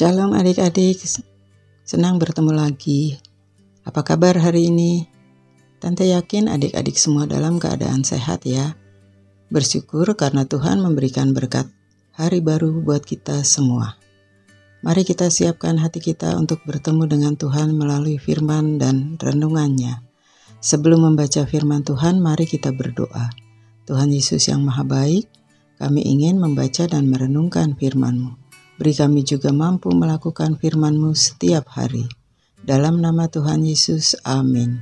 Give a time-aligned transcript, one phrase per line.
[0.00, 0.96] Shalom adik-adik,
[1.84, 3.20] senang bertemu lagi.
[3.84, 5.04] Apa kabar hari ini?
[5.76, 8.80] Tante yakin adik-adik semua dalam keadaan sehat ya.
[9.52, 11.68] Bersyukur karena Tuhan memberikan berkat
[12.16, 14.00] hari baru buat kita semua.
[14.80, 20.00] Mari kita siapkan hati kita untuk bertemu dengan Tuhan melalui firman dan renungannya.
[20.64, 23.28] Sebelum membaca firman Tuhan, mari kita berdoa.
[23.84, 25.28] Tuhan Yesus yang Maha Baik,
[25.76, 28.48] kami ingin membaca dan merenungkan firman-Mu.
[28.80, 32.08] Beri kami juga mampu melakukan firman-Mu setiap hari.
[32.64, 34.80] Dalam nama Tuhan Yesus, amin.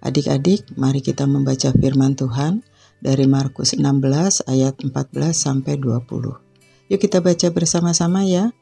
[0.00, 2.64] Adik-adik, mari kita membaca firman Tuhan
[3.04, 6.08] dari Markus 16 ayat 14 sampai 20.
[6.88, 8.56] Yuk kita baca bersama-sama ya.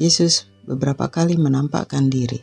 [0.00, 2.40] Yesus beberapa kali menampakkan diri.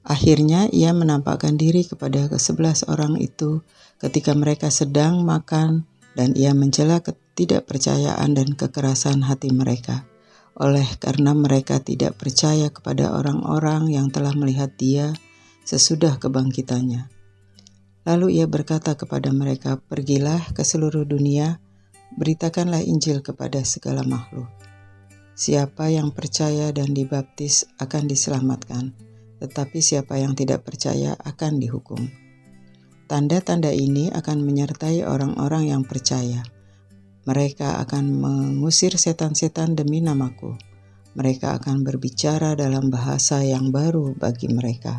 [0.00, 3.60] Akhirnya ia menampakkan diri kepada kesebelas orang itu
[4.00, 5.84] ketika mereka sedang makan
[6.16, 10.08] dan ia mencela ketidakpercayaan dan kekerasan hati mereka
[10.62, 15.10] oleh karena mereka tidak percaya kepada orang-orang yang telah melihat dia
[15.66, 17.10] sesudah kebangkitannya.
[18.06, 21.58] Lalu ia berkata kepada mereka, "Pergilah ke seluruh dunia,
[22.14, 24.46] beritakanlah Injil kepada segala makhluk.
[25.34, 28.94] Siapa yang percaya dan dibaptis akan diselamatkan,
[29.42, 32.06] tetapi siapa yang tidak percaya akan dihukum."
[33.10, 36.46] Tanda-tanda ini akan menyertai orang-orang yang percaya
[37.22, 40.58] mereka akan mengusir setan-setan demi namaku.
[41.14, 44.98] Mereka akan berbicara dalam bahasa yang baru bagi mereka.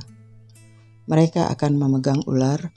[1.04, 2.72] Mereka akan memegang ular,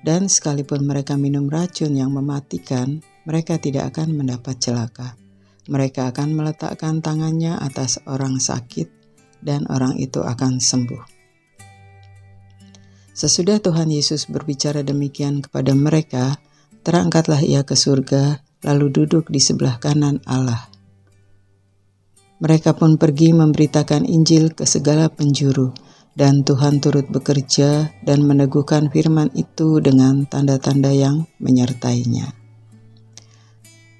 [0.00, 5.20] dan sekalipun mereka minum racun yang mematikan, mereka tidak akan mendapat celaka.
[5.68, 8.88] Mereka akan meletakkan tangannya atas orang sakit,
[9.44, 11.04] dan orang itu akan sembuh.
[13.12, 16.40] Sesudah Tuhan Yesus berbicara demikian kepada mereka,
[16.86, 20.68] terangkatlah ia ke surga lalu duduk di sebelah kanan Allah.
[22.38, 25.74] Mereka pun pergi memberitakan Injil ke segala penjuru,
[26.14, 32.34] dan Tuhan turut bekerja dan meneguhkan firman itu dengan tanda-tanda yang menyertainya.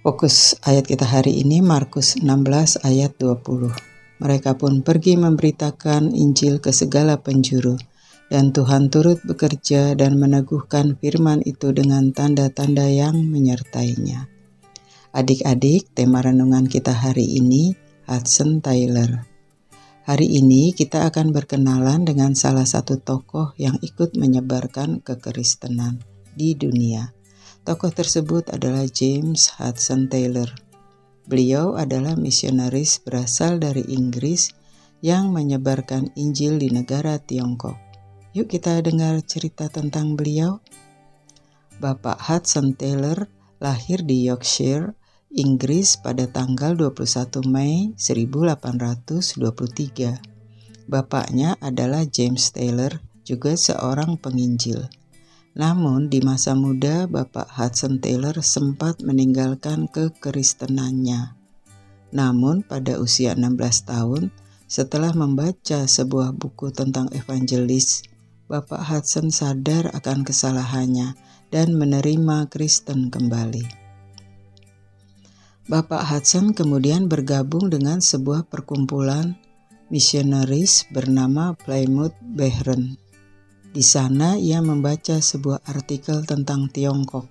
[0.06, 4.22] Fokus ayat kita hari ini Markus 16 ayat 20.
[4.22, 7.74] Mereka pun pergi memberitakan Injil ke segala penjuru,
[8.30, 14.37] dan Tuhan turut bekerja dan meneguhkan firman itu dengan tanda-tanda yang menyertainya.
[15.08, 17.72] Adik-adik, tema renungan kita hari ini
[18.04, 19.24] Hudson Taylor.
[20.04, 26.04] Hari ini kita akan berkenalan dengan salah satu tokoh yang ikut menyebarkan kekristenan
[26.36, 27.16] di dunia.
[27.64, 30.52] Tokoh tersebut adalah James Hudson Taylor.
[31.24, 34.52] Beliau adalah misionaris berasal dari Inggris
[35.00, 37.80] yang menyebarkan Injil di negara Tiongkok.
[38.36, 40.60] Yuk kita dengar cerita tentang beliau.
[41.80, 43.24] Bapak Hudson Taylor
[43.58, 44.94] lahir di Yorkshire,
[45.28, 50.88] Inggris pada tanggal 21 Mei 1823.
[50.88, 54.88] Bapaknya adalah James Taylor, juga seorang penginjil.
[55.52, 61.36] Namun di masa muda Bapak Hudson Taylor sempat meninggalkan kekristenannya.
[62.08, 64.32] Namun pada usia 16 tahun,
[64.64, 68.08] setelah membaca sebuah buku tentang evangelis,
[68.48, 71.20] Bapak Hudson sadar akan kesalahannya
[71.52, 73.87] dan menerima Kristen kembali.
[75.68, 79.36] Bapak Hudson kemudian bergabung dengan sebuah perkumpulan
[79.92, 82.96] misionaris bernama Plymouth Brethren.
[83.68, 87.28] Di sana ia membaca sebuah artikel tentang Tiongkok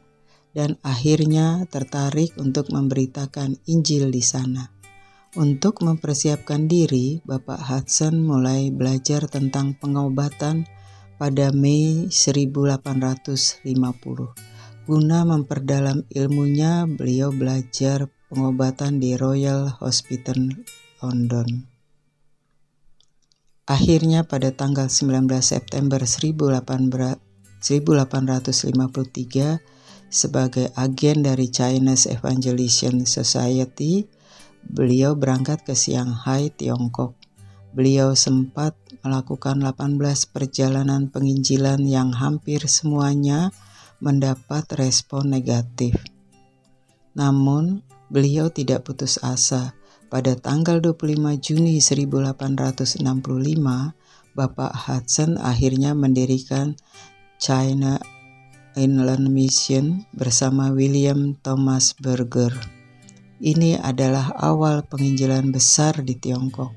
[0.54, 4.70] dan akhirnya tertarik untuk memberitakan Injil di sana.
[5.34, 10.70] Untuk mempersiapkan diri, Bapak Hudson mulai belajar tentang pengobatan
[11.18, 13.66] pada Mei 1850.
[14.86, 20.52] Guna memperdalam ilmunya, beliau belajar pengobatan di Royal Hospital
[21.00, 21.64] London.
[23.68, 27.64] Akhirnya pada tanggal 19 September 1853
[30.08, 34.08] sebagai agen dari Chinese Evangelization Society,
[34.64, 37.16] beliau berangkat ke Shanghai, Tiongkok.
[37.76, 40.00] Beliau sempat melakukan 18
[40.32, 43.52] perjalanan penginjilan yang hampir semuanya
[44.00, 45.96] mendapat respon negatif.
[47.18, 49.76] Namun, beliau tidak putus asa.
[50.08, 52.88] Pada tanggal 25 Juni 1865,
[54.38, 56.80] Bapak Hudson akhirnya mendirikan
[57.42, 58.00] China
[58.78, 62.54] Inland Mission bersama William Thomas Berger.
[63.38, 66.74] Ini adalah awal penginjilan besar di Tiongkok.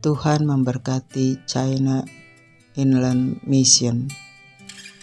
[0.00, 2.00] Tuhan memberkati China
[2.78, 4.08] Inland Mission.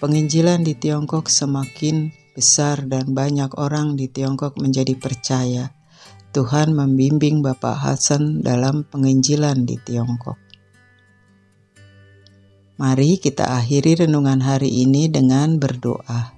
[0.01, 5.73] Penginjilan di Tiongkok semakin besar dan banyak orang di Tiongkok menjadi percaya.
[6.37, 10.37] Tuhan membimbing Bapak Hasan dalam penginjilan di Tiongkok.
[12.77, 16.37] Mari kita akhiri renungan hari ini dengan berdoa.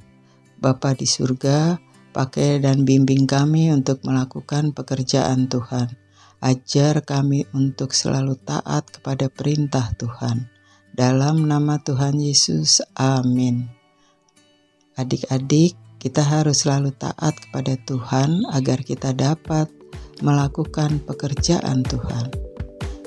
[0.55, 1.75] Bapa di surga,
[2.15, 5.99] pakai dan bimbing kami untuk melakukan pekerjaan Tuhan.
[6.39, 10.47] Ajar kami untuk selalu taat kepada perintah Tuhan.
[10.95, 13.67] Dalam nama Tuhan Yesus, amin.
[14.95, 19.67] Adik-adik, kita harus selalu taat kepada Tuhan agar kita dapat
[20.23, 22.31] melakukan pekerjaan Tuhan.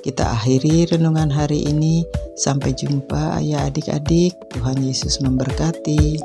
[0.04, 2.04] Kita akhiri renungan hari ini.
[2.36, 4.36] Sampai jumpa, ayah adik-adik.
[4.52, 6.18] Tuhan Yesus memberkati.